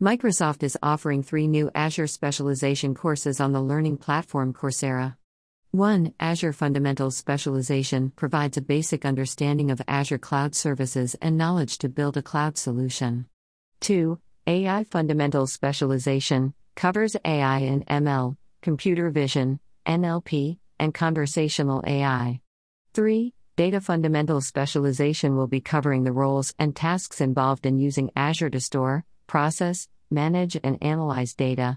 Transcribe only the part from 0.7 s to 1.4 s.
offering